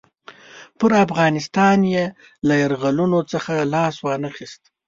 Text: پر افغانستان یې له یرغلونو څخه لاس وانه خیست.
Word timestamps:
پر 0.79 0.91
افغانستان 1.05 1.79
یې 1.93 2.05
له 2.47 2.53
یرغلونو 2.61 3.19
څخه 3.31 3.53
لاس 3.73 3.95
وانه 4.05 4.29
خیست. 4.35 4.61